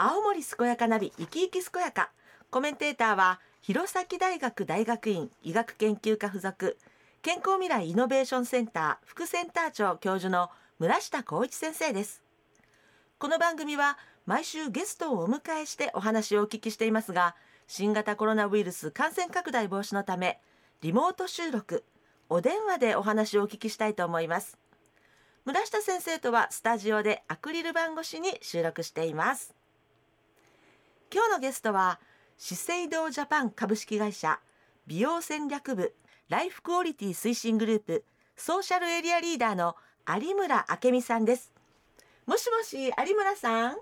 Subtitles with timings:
[0.00, 2.12] 青森健やかなり生き生き健やか。
[2.52, 6.78] コメンテーターは弘前大学大学院医学研究科附属。
[7.20, 12.22] 健康未来イノベーションセンター副センター長教授の村下光一先生です。
[13.18, 17.34] この番組は毎週ゲストをお迎えしてお話をお聞きしていますが
[17.66, 20.38] 新型コロナウイルス感染拡大防止のため
[20.80, 21.82] リモート収録
[22.28, 24.58] お電話でお話をお聞きしたいと思います。
[25.44, 29.57] 村下先生とはスタジオでアクリル板越しに収録しています。
[31.10, 31.98] 今日のゲストは
[32.36, 34.40] 資生堂ジャパン株式会社
[34.86, 35.94] 美容戦略部
[36.28, 38.04] ライフクオリティ推進グループ
[38.36, 39.74] ソーシャルエリアリーダーの
[40.06, 41.50] 有村明美さんです。
[42.26, 43.76] もしもし有村さん？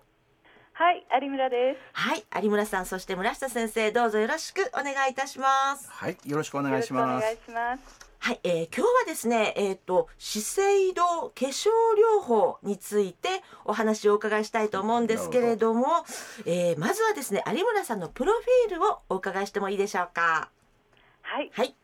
[0.73, 1.81] はい有村です。
[1.93, 5.91] はい有村さんそして村下先生どうぞよろしくお願いいたします。
[5.91, 7.25] はいよろしくお願いします。
[7.25, 11.69] お願いしますはい、えー、今日はですね、えっ、ー、と、資生堂化粧
[12.19, 13.29] 療法について
[13.65, 15.87] お話をお伺いしたいと思うんですけれども、
[16.45, 20.51] えー、まずはですね、有村さんのプロフィールをお伺いしてもいいでしょうか？
[21.23, 21.51] はい。
[21.53, 21.75] はい。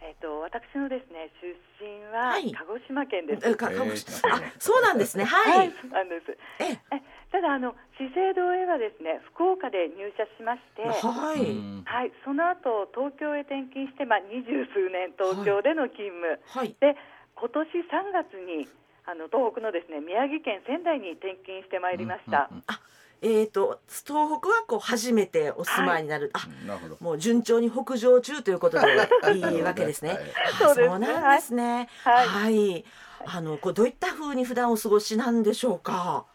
[0.00, 3.44] えっ、と、私のですね、出身は鹿児島県です。
[3.44, 5.24] はい、鹿児島、あ、そうなんですね。
[5.24, 5.58] はい。
[5.58, 6.38] はい、そうなんです。
[6.60, 6.96] ええた
[7.42, 11.42] だあの資生堂へはですね福岡で入社しまして、はい、
[11.84, 16.96] はい、その後東京へ転勤してまあ二十数年東京での勤務、はい、で
[17.36, 18.70] 今年三月に
[19.04, 22.48] あの東北のですね宮城県仙台に転勤してまいりました。
[22.50, 22.80] うんうんうん、あ
[23.22, 24.16] えーと、東北
[24.48, 26.96] はこう初めてお住まいになる、はい、あなるほど。
[26.98, 28.86] もう順調に北上中ということで
[29.38, 30.08] いいわけですね。
[30.10, 30.18] はい、
[30.58, 31.88] そうそうなんですね。
[32.02, 32.84] はい、はい、
[33.24, 36.26] あのこうどういったふうに普段お過ごしなんでしょうか？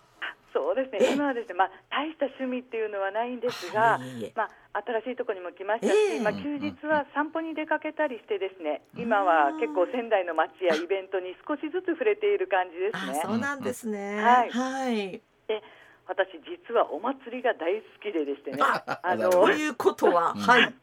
[0.57, 1.13] そうですね。
[1.13, 4.01] 今はですね、まあ、大した趣味っていうのはないんですが、
[4.33, 13.21] まあ、新しいところにも来ましたし、えー、まあ、休日は散歩に出かけたりしてですね、今は結構仙台の街やイベントに少しずつ触れている感じですね。
[13.21, 15.61] そうなんですね、はい、はい、で
[16.09, 18.57] 私実はお祭りが大好きででしてね。
[18.57, 20.73] あのということは、はい。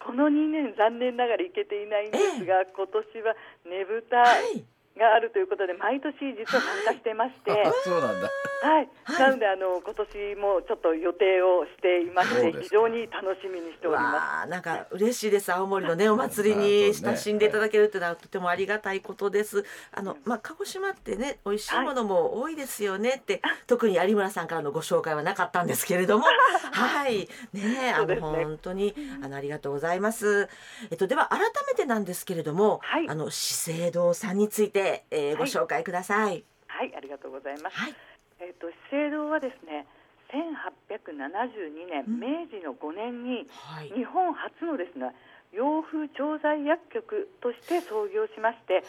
[0.00, 3.32] この2年残念ながら行けていないんですが、えー、今年は
[3.64, 4.64] ねぶた、はい
[4.98, 8.30] があるということで毎年実は参加してまして、 はい、そうなんだ。
[8.62, 8.88] はい。
[9.04, 14.48] はい、なのであの今年もちょっと予定をしていまして、非常に楽しみにしております。
[14.48, 15.52] なんか嬉しいです。
[15.52, 19.64] 青森のねお祭りに親しんでいただけるっていうのはとてもありがたいことです。
[19.92, 26.24] あのまあ鹿児島ってね美味しいものも多いですよねって、はい、特に有村さんからのご紹介はなかったんですけれども、
[26.72, 30.48] はいねあの、ね、本当にあのありがとうございます。
[30.90, 36.44] えっとでは改めてなんですけれども、はい、あの資生堂さんについてえー、ご紹介ください。
[36.66, 37.76] はい、ありがとうございます。
[37.76, 37.94] はい、
[38.40, 39.86] えっ、ー、と資生堂はですね、
[40.30, 43.46] 1872年、明治の5年に、
[43.94, 45.14] 日本初のですね、
[45.52, 48.82] 洋風調剤薬局として創業しまして、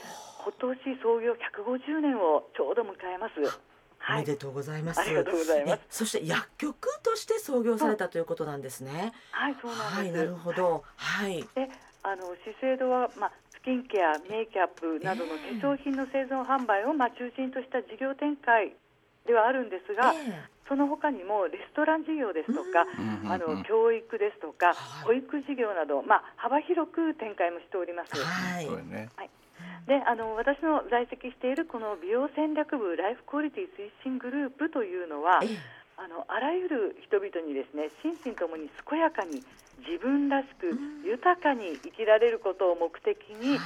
[0.44, 3.34] 今年創業150年をちょうど迎えます。
[4.10, 5.02] おめでとうございます。
[5.02, 5.82] ありがとうございます。
[5.90, 9.14] そして薬局として創業されたということなんですね。
[9.32, 9.96] はい、そうなんです。
[9.98, 10.84] はい、なるほど。
[10.96, 11.42] はい。
[11.56, 11.70] で、
[12.04, 13.32] あの資生堂はまあ
[13.68, 18.72] キンケア、メイキャップなどの化粧品の製造販売をまあ中心とした事業展開
[19.28, 20.16] ではあるんですが、
[20.72, 22.88] その他にもレストラン事業ですとか、
[23.28, 24.72] あの教育ですとか、
[25.04, 28.16] 保育事業など、まあ、幅広く展開もしております。
[28.16, 29.30] はい、はい。
[29.84, 35.44] であの私の在籍しているこの美容戦略部ライフクオリティ推進グループというのは、
[35.98, 39.42] あのあらゆる人々にですね心身ともに健やかに
[39.82, 40.70] 自分らしく
[41.06, 43.64] 豊かに生きられることを目的に、化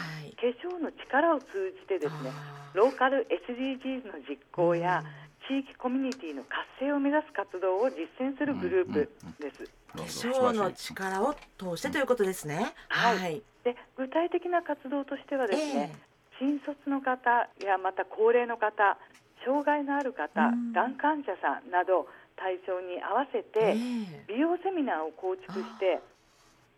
[0.59, 2.31] 粧の力を通じてですね
[2.74, 5.03] ローカル SDGs の実行や、
[5.47, 9.66] 地域コミュニティの活性を目指す活動を実践するグループです。
[9.91, 12.74] 化粧の力を通してということですね。
[12.88, 13.41] はい。
[13.64, 15.91] で具体的な活動としてはですね、
[16.40, 18.97] えー、新卒の方やまた高齢の方、
[19.44, 22.08] 障害のある方、がん患者さんなど
[22.41, 23.78] 対象に合わせて
[24.28, 26.02] 美容セミナーを構築して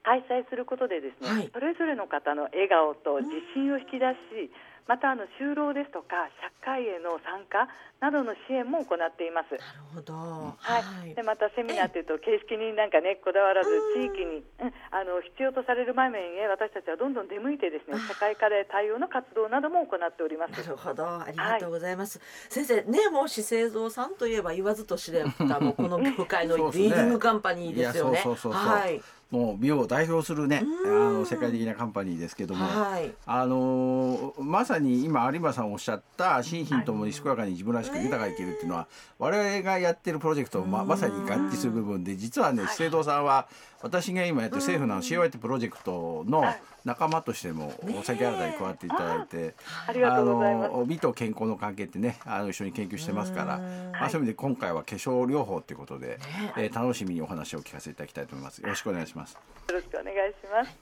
[0.04, 4.52] 開催することでですね、はい、それぞれの方の笑顔と自信を引き出し、
[4.88, 7.72] またあの就労ですとか社会への参加
[8.04, 9.56] などの支援も行っています。
[9.56, 9.64] なる
[9.96, 10.14] ほど。
[10.60, 11.16] はい。
[11.16, 20.52] でまたセミナーというと形式になんかねこだわらず地域に、うん、あの必要とされる場面へ私たちはどんどん出向いてですね社会課題対応の活動なども行っております。
[20.52, 21.08] なるほど。
[21.08, 22.20] ありがとうございます。
[22.20, 28.20] はい、先生ねもう資生堂さんといえば言わずと知れたもうこの業界のリーディングカンパニーですよね。
[28.52, 29.02] はい。
[29.34, 31.20] もう美容を代表するねあうん。
[31.22, 33.12] の世界的なカンパニーですけども、はい。
[33.26, 38.88] あのーまさに今有馬さんおっしゃった心身ともに健やかに自分らしく豊かに生きるっていうのは
[39.18, 43.48] 我々がやってるプロジェクトとままさに合致する部分で実はね資生堂さんは
[43.82, 46.46] 私が今やってる政府の COI プロジェクトの
[46.86, 49.56] 仲間としてもお酒新たに加わっていただいて。
[49.88, 49.94] あ。
[50.22, 53.60] の美と健康の関係ってねあの一緒に研究してますから、
[53.92, 56.20] まあ、そういう意味で今回は化粧療法ということで、
[56.58, 58.60] えー楽しみにお話を聞かせていただきたいと思います。
[58.60, 60.78] よろしくお願いしますよろしくお願いします。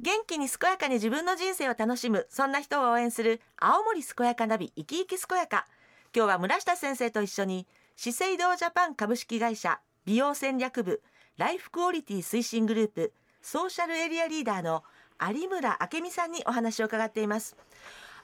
[0.00, 5.66] 元気に健やかに自分の人生を楽しむそんな人を応援する青森健やかナビ生き生き健やか。
[6.14, 7.66] 今日は村下先生と一緒に
[7.96, 11.02] 資生堂ジャパン株式会社美容戦略部
[11.36, 14.84] ライフクオリティ推進グループソーシャルエリアリーダーの
[15.20, 17.56] 有村明美さんにお話を伺っています。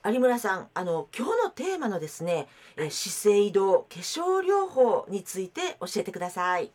[0.04, 6.72] 有村さんあの今日のテーマのですね、えー資生堂化粧療法について教えてください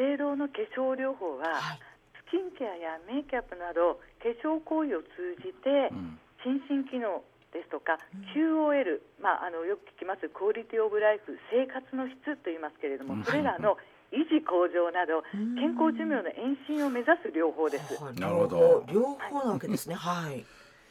[0.00, 1.80] 資生堂の化粧療法は、はい。
[2.24, 6.16] スキンケアやメイキャップなど化粧行為を通じて、ん。
[6.40, 7.20] 心身機能
[7.52, 8.00] ですとか、
[8.32, 13.24] QOL、まあ、あのよく聞きますクオリティオブライフ生活の質と言いますけれども、うん。
[13.24, 13.76] それらの
[14.08, 15.60] 維持向上などうん。
[15.60, 18.00] 健康寿命の延伸を目指す療法です。
[18.00, 18.16] はい。
[18.16, 18.84] なるほど。
[18.88, 19.94] 両方なわけですね。
[19.94, 20.46] はい。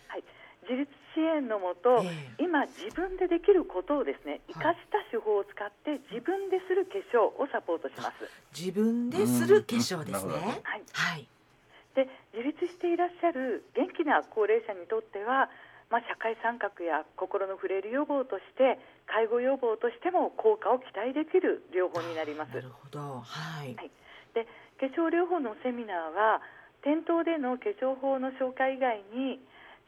[0.06, 0.24] はい、
[0.70, 0.86] 自立
[1.20, 8.32] 支援のもと、ええ今自分でできることをですね生かした手法を使って自分でする化粧をサポートします。
[8.56, 10.64] 自分でする化粧ですね。
[10.64, 11.28] はい、はい。
[12.00, 15.52] で自立していらっしゃる元気な高齢者にとっては、
[15.92, 18.80] まあ、社会参画や心のフレイル予防として
[19.12, 22.56] 介護予防としても効果を期待できる療法になります。
[22.56, 23.20] なるほど。
[23.20, 23.76] はい。
[23.76, 23.92] はい
[24.32, 24.48] で
[24.80, 26.40] 化粧療法のセミナーは
[26.84, 29.42] 店頭での化粧法の紹介以外に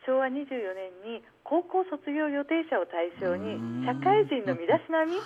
[0.05, 0.41] 昭和24
[0.73, 5.19] 年に高校卒業予定者を対象に社会人の身だしなみ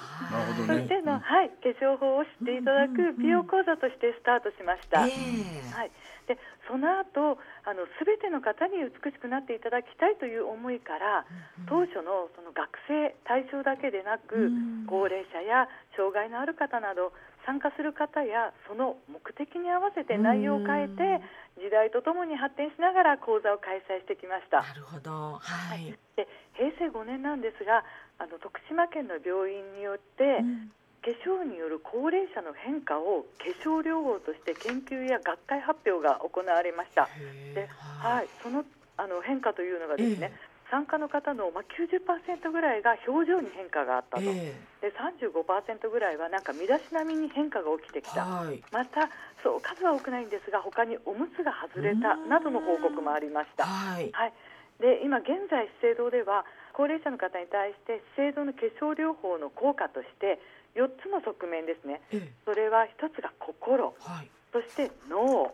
[0.68, 5.06] そしての、はい、化粧法を知っていただく美容講座としてスタートしました。
[5.08, 5.92] ええはい、
[6.28, 6.38] で
[6.68, 11.26] その後あの全ての方に美しくなっていただきたいという思いから
[11.70, 14.76] 当初のその学生対象だけでなくうん。
[14.86, 15.68] 高齢者や
[15.98, 17.12] 障害のある方など
[17.46, 21.22] 参加する方やその目的に合わせて内容を変えて
[21.62, 24.74] 時代とともに発展しながら講座を開催してきましたな。
[24.74, 25.40] るほど。
[25.40, 25.94] はい。
[26.18, 27.86] で平成5年なんですが
[28.18, 30.72] あの徳島県の病院によって、うん
[31.06, 37.08] 化粧による高齢者の変化を化粧療法として研究や学会発表が行われました。
[37.14, 38.66] へでえはい、その
[38.98, 48.62] あの変化というのがですね、え参加の方の、まあ、90%ぐらいが表情に変化があったと、えで35%ぐらいはなんか身だしなみに変化が起きてきえた、はい。
[48.70, 49.10] また
[49.42, 53.66] そう数は多くないんですが他におむつが外れたなどの報告もありました。
[53.66, 54.12] はい。
[54.14, 54.34] はい、
[54.80, 60.38] で今現在資生堂では高齢者の方に対して資生堂の化粧療法の効果として
[60.76, 62.02] 4つの側面ですね。
[62.12, 62.34] ええ。
[62.46, 63.96] それは1つが心。
[63.98, 64.30] はい。
[64.52, 65.52] そして脳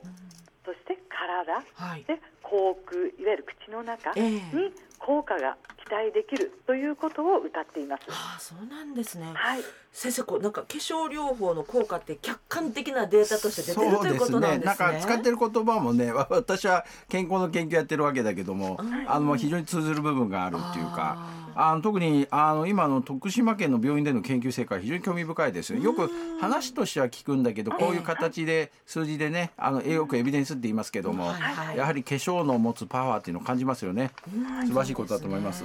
[0.66, 2.04] そして体はい。
[2.04, 8.04] で口腔いわゆる口の中ええに効果が期待できるということを謳っています。
[8.10, 9.32] ああ、そうなんですね。
[9.34, 9.62] はい、
[9.92, 14.66] 先生、こうなんか化粧療法の効果って客観的なデータとして出てるということなんですね。
[14.66, 21.18] なんか使ってる言葉もねわ 私は健康の研究やってるわけだけども、うんあの非常に通ずる部分があるっていうか
[21.56, 25.80] ああの特にあの今の徳島県の病院での研究成果は非常に興味深いですよ。
[25.80, 26.10] よく
[26.40, 31.34] 話としては聞くんだけどこういう形で数字でねあのよくエビデンスって言いますけども、
[31.76, 34.12] やはり化粧の持つパワーっていうのを感じますよね。
[34.34, 34.68] うん。
[34.68, 35.64] 素晴らしいことだと思います。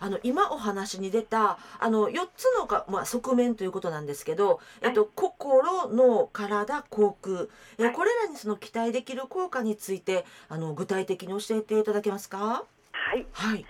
[0.00, 5.62] あの今お話に出たあの4つのか、まあ、側面ということなんですけど、えっと、心
[5.92, 7.48] 脳体口腔。
[7.78, 12.64] え、はいこれらにその期待できる効果についてあの具体的に教えていただけますか？
[12.92, 13.64] はい、はい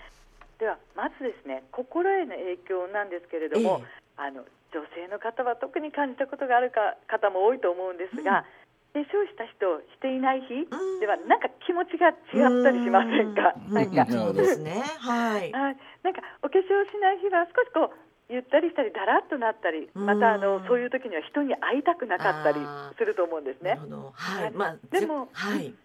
[0.63, 8.47] ではまずですね心への影響なんですけれども、えあの女性の方は特に感じたことがあるか方も多いと思うんですが、
[8.95, 11.03] 化粧した日としていない日うん。
[11.03, 13.59] ではなんか気持ちが違ったりしませんか？
[13.59, 13.73] うん。
[13.75, 14.87] なんか、そうですね。
[15.03, 15.51] はい。
[15.51, 22.63] はい、なんかお化粧しない日は少しこうゆったりしたりだらっとなったりまたあのうんそういう時には人に会いたくなかったり
[22.97, 23.75] すると思うんですね。
[24.15, 24.43] はい。
[24.43, 24.51] はい。
[24.55, 25.75] まあでもぜはい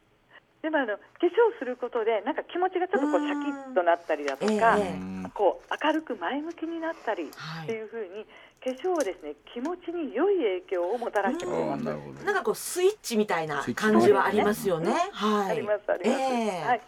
[0.62, 5.02] でもあの化粧することでなんか気持ちがちょっとこうシャキッとなったりだとか、ええ。
[5.02, 8.24] うんこう明るく前向きになったりはいっていうふうに
[8.64, 10.36] 化粧はですね気持ちに良い
[10.66, 11.80] 影響をもたらしてくれます。
[11.80, 12.24] あーなるほど。
[12.24, 14.94] なんかこうスイッチみたいな感じはありますよね。
[15.12, 15.58] はい。
[15.58, 16.22] ありますあります。
[16.22, 16.66] ええ。
[16.66, 16.80] はい。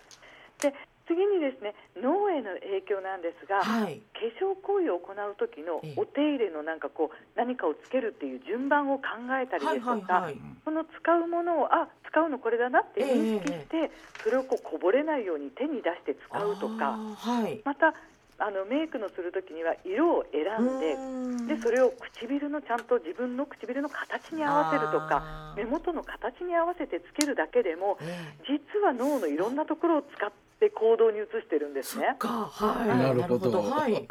[0.62, 0.74] で
[1.10, 3.98] 次にですね脳への影響なんですが、はい。
[4.14, 5.94] 化粧行為を行う時のええ。
[5.98, 13.90] お手入れのなんかこう何かをつけるっていう順番を考えたりはいですとか、はいはいその使うものをあ使うのこれだなって認識して、
[14.22, 17.60] それをこうこぼれないように手に出して使うとか、はい。
[17.64, 17.94] また
[18.38, 27.98] あのメイクのする時には色を選んででそれを唇のちゃんと自分の唇の形に合わせるとか目元の形に合わせてつけるだけでも、
[28.46, 32.16] 実は脳のいろんなところを使って行動に移してるんですね。
[32.20, 33.62] はい、なるほど。
[33.62, 34.06] はい。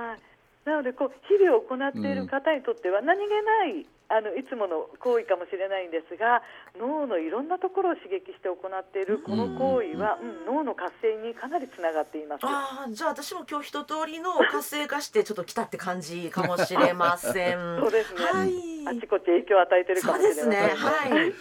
[0.66, 6.42] なのでこう日々行っている方にとっては何気ないあのいつもの行為かもしれないんですが
[6.78, 12.42] 脳のいろんなところを刺激して行っているこの行為は、うん、脳の活性にかなりつながっています。
[12.44, 17.58] あじゃあ私も今日一通りの活性化してちょっと来たって感じかもしれません。
[17.82, 20.58] そうですね、はい、あちこち影響を与えてるかもしれませんね。
[20.58, 21.34] はい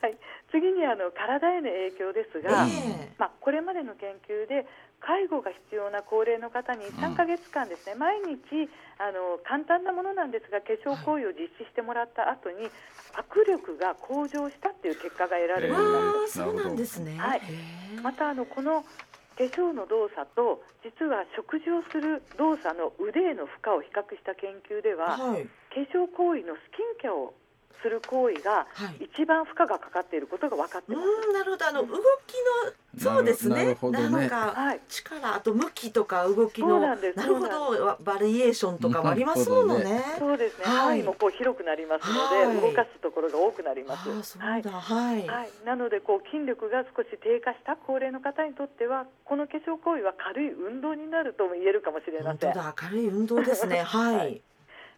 [0.00, 0.16] はい。
[0.50, 4.66] 次にあの体への影響ですが、えー、まあ、これまでの研究で
[5.00, 12.68] 介護が必要な高齢の方に3か月間ですね、うん、毎日あの簡単なものなんですが化粧行為を実施してもらった後に、
[13.16, 16.38] 握力が向上したっていう結果が得られています。
[16.38, 17.42] そうなんですね、はい、
[18.02, 18.84] またあのこの
[19.36, 27.34] 化粧の動作と実は食事をする動作の腕への負荷を比較した研究では、はい、化粧行為のスキンケアを
[27.86, 28.66] する行為が
[28.98, 31.32] 一番負荷がかかっていることが分かってます。
[31.32, 31.86] なるほどあの動
[32.26, 32.34] き
[32.66, 33.54] のそうですね。
[33.54, 34.28] なるほどね。
[34.28, 40.16] か力あと向きとか動きのなるほどバリエーションとかもありますものね。
[40.18, 40.64] そうですね。
[40.64, 44.08] 範囲もこう広くなりますので動かすところが多くなります。
[44.38, 44.62] はい。
[44.62, 45.52] はい。
[45.64, 52.54] なのでこう筋力が少し低下した高齢の方にとってはこの化粧行為は軽い運動になるとも言えるかもしれません。
[52.74, 53.82] 軽い運動ですね。
[53.82, 54.42] はい。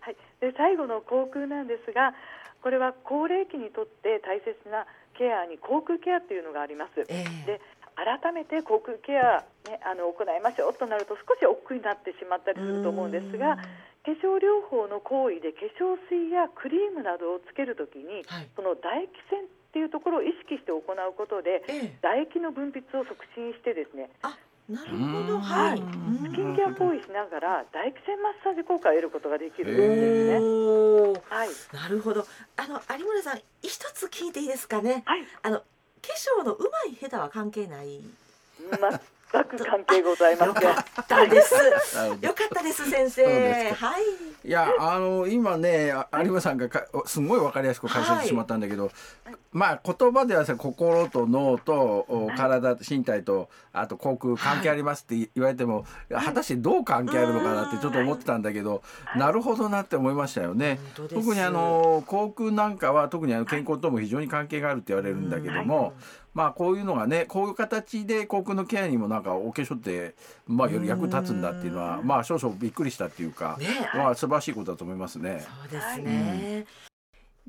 [0.01, 0.17] はい。
[0.41, 2.15] で最後の口腔なんですが。
[2.63, 4.87] これは高齢期にとって大切な
[5.17, 7.05] ケアに口腔ケアというのがあります。
[7.09, 7.61] えー、で
[7.99, 13.59] 改めて口腔ケア、ね、あの行いましょうとなると少し億劫になってしまったりすると思うんですが
[14.07, 20.81] 化粧療法の行為で化粧水やクリームなどをつけるときに、はい、その唾液腺っていうところを意識して行う
[21.13, 24.09] ことで、えー、唾液の分泌を促進してですね
[24.69, 25.79] なるほど、はい。
[25.79, 25.83] ス
[26.35, 31.21] キンケア行為しながら唾液腺マッサージ効果を得ることができるんですね。
[31.31, 31.49] はい。
[31.73, 32.27] なるほど。
[32.57, 35.03] あの有村さん一つ聞いていいですかね？
[35.07, 35.25] はい。
[35.43, 35.65] あの化
[36.43, 38.01] 粧の上手い下手は関係ない？
[38.79, 40.55] ま全く関係ございません。
[40.55, 41.55] よかったです。
[41.55, 43.73] よかったです先生。
[43.73, 44.03] はい。
[44.47, 48.91] いやあの今ね有馬さんがかすごいわかりやすく解説してしまったんだけど、は
[49.33, 60.79] い、まあ言葉ではさ心と脳と体身体とあと口腔関係ありますって言われても、はい、果たしてどう関係あるのかなってちょっと思ってたんだけど、はい、なるほどなって思いましたよね。
[60.95, 65.93] 特にあの口腔なんかは特にあの健康とも非常に関係があるって言われるんだけども。
[66.35, 70.15] まあこういうのがねこういう形で口腔のケアにもなんかお化粧って
[70.47, 75.45] まあより役立つんだっていうのはまあ少々びっくりしたっていうか、ね、まあ素晴らしいことだと思いますね。
[75.63, 76.88] そうですね、うん、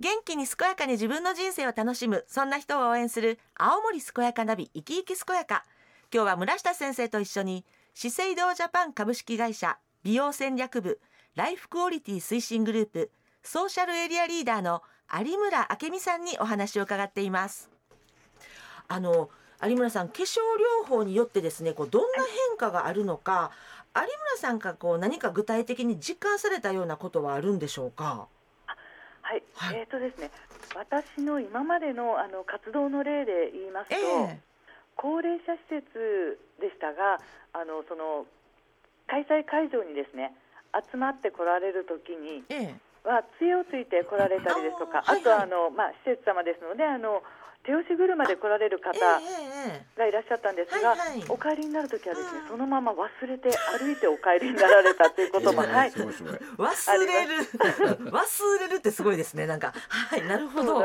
[0.02, 5.66] 元気に健やかに自分の人生を楽しむそんな人を応援する青森健やかナビ生き生き健やか
[6.14, 11.02] 今日は村下先生と一緒に資生堂ジャパン株式会社美容戦略部
[11.36, 13.12] ライフクオリティ推進グループ
[13.44, 17.70] ソーシャルエリアリーダーの有村明美さんにお話を伺っています
[18.88, 19.30] あの
[19.62, 20.38] 有村さん化粧
[20.86, 23.52] 療法によってですねこうどんな変化があるのか
[23.94, 28.30] 有村さんがこう何か具体的に実感されたようなことはあるんでしょうか？
[29.30, 30.32] はい、はい、えっ、ー、とですね、
[30.74, 34.38] 私の今までのあの活動の例で言いますと、えー、
[34.98, 37.22] 高齢者施設でしたが、
[37.54, 38.26] あのその
[39.06, 40.34] 開催会場にですね
[40.74, 47.22] 集まってこられる時に、えー、は杖をついて来られたりですとか、あとはあの、まあ施設様ですのであの
[47.66, 56.02] 手押し車で来られる方がいらっしゃったんですが、はいはい、お帰りになるときはですね、そのまま忘れて歩いてお帰りになられたということも、はい、忘
[57.06, 57.44] れる。
[58.12, 59.46] 忘れるってすごいですね。
[59.46, 59.74] なんか。
[59.90, 60.80] はいなるほど。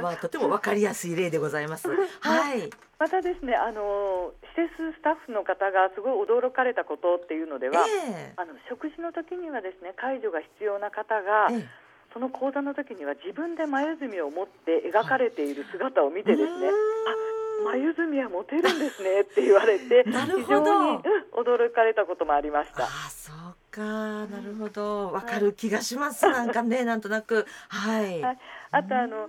[0.00, 1.88] まあとてもわかりやすい例でございます。
[2.20, 2.70] はい。
[2.98, 11.66] またですね、あの施設スタッフの方がすごい驚かれたことっていうのでは、えー、あの食事の時にはですね介助が必要な方が、えー
[12.12, 20.96] その講座の時には自分で眉墨を持って描かれている姿を見てですね、あ眉墨は持てるんですねって言われて 非常に、うん、
[21.34, 22.84] 驚かれたこともありました。
[22.84, 23.36] あそう
[23.70, 23.80] か。
[23.82, 25.12] なるほど。
[25.12, 27.46] わかる気がします、はい、なんかねなんとなく。
[27.68, 28.20] はい。
[28.20, 28.38] はい、
[28.72, 29.28] あとあの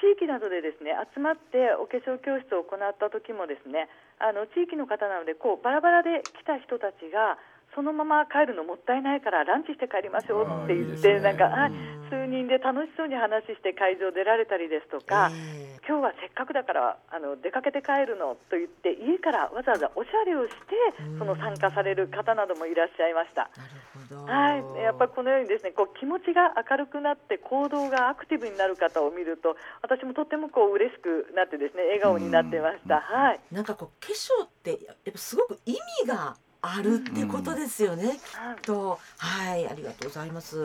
[0.00, 7.38] 地域などでですね集まってお化粧教室を行った時もですねあの地域の方なのでこうバラバラで来た人たちが
[7.74, 11.70] そのまま帰るのもったいないからランチして帰りましょうって言って、なんかあ
[12.08, 15.30] 数人で楽しそうに話して会場出られたりですとか、
[15.86, 20.78] 今日はせっかくだからあの出かけて帰るのと言って家からわざわざおしゃれをして
[21.18, 23.50] その参加される方などもいらっしゃいました。
[24.14, 33.00] はい、やっぱりこのようにですねこう気持ちが明るくなって行動がアクティブになる方を見ると私もとってもこう嬉しくなってですね笑顔になってました。
[33.00, 33.40] はい。
[33.50, 38.98] なんかこう化粧ってやっぱすごく意味があるってことですよね、きっと。
[39.18, 40.56] はいありがとうございます、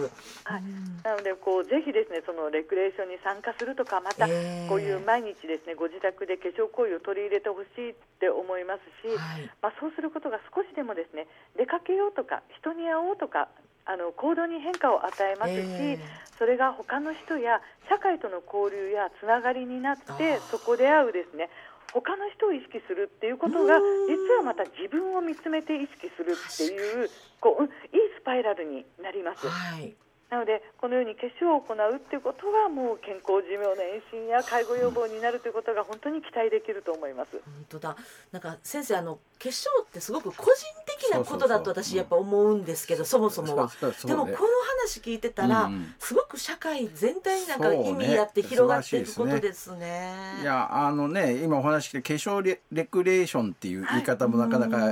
[0.48, 0.64] はい。
[0.64, 1.04] うん。
[1.04, 9.50] なのでこうぜひですねそのレクレーションに参加するとかまたえーこういう毎日ですねご自宅で化粧行為を取り入れてほしいって思いますし、はい。
[9.62, 11.28] まあ、そうすることが少しでもですね
[11.58, 13.50] 出かけようとか人に会おうとか
[13.90, 16.00] あの行動に変化を与えますし、え
[16.38, 21.50] それが他の人や社会との交流やつながりになってそこで会うですね
[21.94, 27.72] 他の人を意識するっていうことがうん実はまた自分を見つめて意識するっていうこう、うん、いい
[28.18, 29.48] スパイラルになります。
[29.48, 29.96] はい
[30.30, 37.32] なのでこのように化粧を行うっていうことはもう健康寿命の延伸や介護予防になるということが本当に期待できると思います。
[37.32, 37.98] 本当だ。
[38.32, 43.70] なんか先生あの化粧ってすごく個人的なことだと私やっぱ思うんですけどそもそもは。
[43.70, 44.26] そうそうそうね。
[44.26, 44.50] でもこの
[44.84, 45.94] 話聞いてたら、うんうん。
[45.98, 50.14] すごく社会全体になんか意味やって広がっていくことですすね。
[50.42, 54.92] いやあのね今お話して化粧レレクレーションっていう言い方もなかなか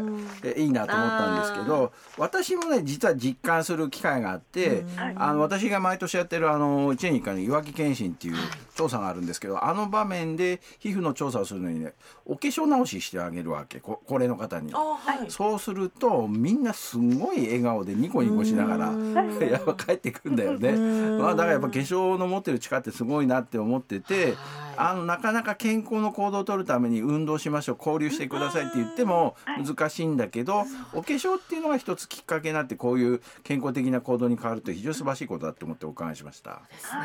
[0.56, 4.96] いいなと思ったんですけど私もね実は実感する機会があってうん。
[4.96, 8.36] はいあの私が毎年やってるあの1年に1回のいわき検診っていう
[8.75, 11.93] 調査があるんですけどあの場面で皮膚の調査をするのにね
[12.25, 14.77] お化粧直ししてあげるわけこ高齢の方にあ。
[14.77, 15.29] はい。
[15.29, 20.69] そうするとみんなすごい笑顔でニコニコしながらうん やっぱ帰ってくんだよね。
[20.69, 20.79] う
[21.17, 36.51] んまあだからやっぱ化粧の持ってる力ってすごいなって思っててはいあのなかなか健康の行動を取るために運動しましょう交流してくださいって言っても難しいんだけどお化粧っていうのが一つきっかけになってこういう健康的な行動に変わると非常に素晴らしいことだと思ってお伺いしました。
[36.51, 36.62] あ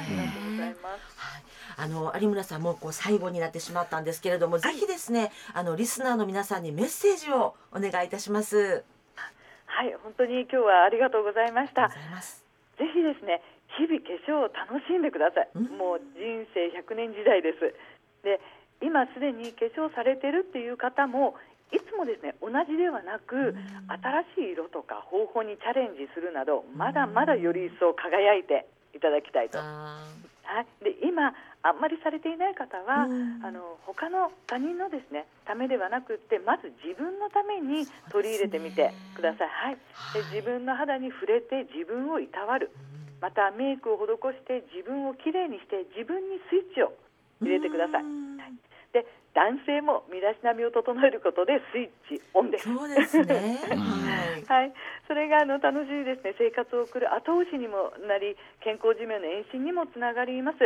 [0.08, 0.76] りがとうございね。
[0.82, 1.16] ます。
[1.16, 1.42] はい、
[1.76, 8.84] あの有村さんもこう最後になってしまったんですけれども、ぜひですねあのリスナーの皆さんにメッセージをお願いいたします。
[9.66, 12.02] はい、本当に今日はありがとうございましたありがとう。
[12.02, 12.44] ございます。
[12.78, 13.40] ぜひですね、
[13.78, 15.48] 日々化粧を楽しんでください。
[15.54, 15.78] うん。
[15.78, 17.74] もう人生100年時代です。
[18.22, 18.40] で、
[18.82, 21.34] 今すでに化粧されてるっていう方も
[21.72, 23.56] いつもですね同じではなく、
[24.36, 29.58] 新しい色とか方法にチャレンジするなどまだまだより一層輝いていただきたいと。
[29.58, 30.04] あ
[30.42, 33.40] はい、で今あんまりされていない方は、うん。
[33.42, 39.48] あの他の他人のですねためではなくってまず自分のために取り入れてみてください。
[39.48, 39.76] はい、
[40.12, 40.34] ではい。
[40.36, 42.70] 自分の肌に触れて自分をいたわる
[43.22, 46.90] またメイクを施して自分をきれいにして自分にスイッチを
[47.38, 48.02] 入れてください。
[49.34, 52.68] 男性も身だしなみを整えることでスイッチオンです。
[52.68, 53.58] そうですね。
[53.70, 54.32] う んはい。
[54.52, 54.72] はい、
[55.08, 60.58] それがあの楽しいですね生活を送る後押しにもなり健康寿命の延伸にもつながります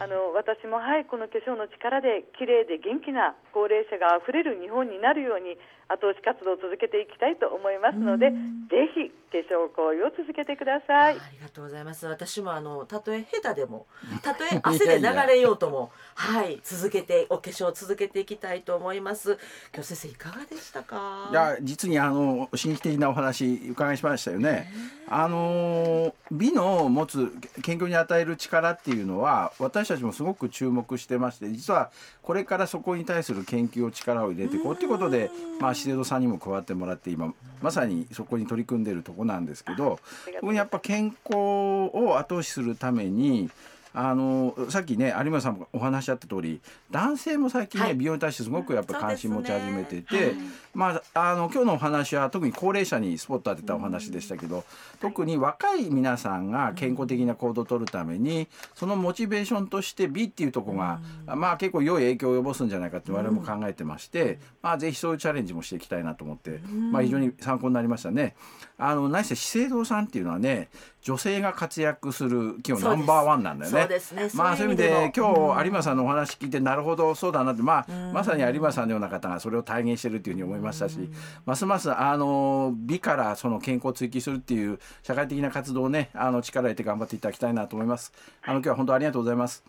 [0.00, 8.30] あの私もはいこの化粧の力で綺麗で元気な高齢者があふれる日本になるように後押し活動を続けていきたいと思いますので
[8.68, 12.06] ぜひ化粧行為を続けてくださいありがとうございます。
[12.06, 13.86] 私もあのたとえ下手でも、
[14.22, 19.38] たとえ 汗で流れようとも、はい続けてお化粧を続けていきたいと思います。
[19.74, 21.28] 今日先生いかがでしたか？
[21.30, 24.70] いや実にあの神秘的なお話伺いしましたよね。
[25.10, 31.90] あの美の持つ健康に与える力っていうのは私たちもすごく注目してまして実は
[32.20, 43.48] これからそこに対する研究を力を入れていこうということで、まあ、資生堂さんにも加わってもらって今まさにそこに取り組んでいるとこなんですけどありがとう特にやっぱ健康を後押しするために
[43.94, 47.96] あのさっきね有馬さんもお話しあった通り男性も最近ね、はい。
[47.96, 50.42] 美容に対してすごくやっぱ関心持ち始めてて、そうですね。
[50.74, 54.64] まああの今日のお話は特に高齢者にスポット当てたお話でしたけど、
[55.00, 66.60] 特に若い皆さんが健康的な行動を取るためにそのモチベーションとして美っていうところが、まあ結構良い影響を及ぼすんじゃないかって我々も考えてまして、まあぜひそういうチャレンジもしていきたいなと思って、
[66.92, 68.36] まあ非常に参考になりましたね。
[68.78, 70.68] あの何せ資生堂さんっていうのはね
[71.02, 73.80] 女性が活躍する企業ナンバーワンなんだよね。
[73.80, 74.30] そうですね。
[74.34, 75.12] まあそういう意味でも。
[75.14, 77.62] 今日有馬さんのお話聞いてなるほどそうだなって。
[77.62, 80.98] まあまさに有馬さんのような方がそれを体現してるっていうふうに思いましたし
[81.44, 88.12] ますますあの美からその健康を追求するっていう社会的な活動をねあの力を入れて頑張っていただきたいなと思います。
[88.42, 89.64] あの今日は本当ありがとうございます。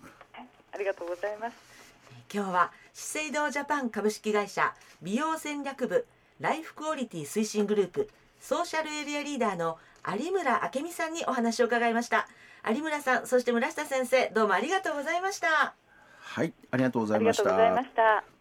[0.72, 1.58] ありがとうございます。
[2.32, 6.06] 今日は資生堂ジャパン株式会社美容戦略部
[6.40, 12.28] ライフクオリティ推進グループソーシャルエリアリーダーの有村明美さんにお話を伺いました。
[12.68, 15.76] 有村さんそして村下先生どうもありがとうございました。
[16.20, 17.44] はい、ありがとうござあいました。
[17.44, 17.84] りがとうございま。
[17.84, 18.39] した